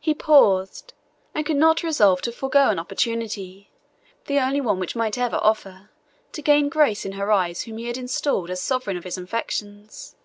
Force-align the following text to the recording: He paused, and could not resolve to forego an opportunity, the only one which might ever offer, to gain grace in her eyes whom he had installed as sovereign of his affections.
He 0.00 0.14
paused, 0.14 0.94
and 1.34 1.44
could 1.44 1.58
not 1.58 1.82
resolve 1.82 2.22
to 2.22 2.32
forego 2.32 2.70
an 2.70 2.78
opportunity, 2.78 3.70
the 4.24 4.38
only 4.38 4.62
one 4.62 4.80
which 4.80 4.96
might 4.96 5.18
ever 5.18 5.36
offer, 5.42 5.90
to 6.32 6.40
gain 6.40 6.70
grace 6.70 7.04
in 7.04 7.12
her 7.12 7.30
eyes 7.30 7.64
whom 7.64 7.76
he 7.76 7.84
had 7.84 7.98
installed 7.98 8.48
as 8.48 8.62
sovereign 8.62 8.96
of 8.96 9.04
his 9.04 9.18
affections. 9.18 10.16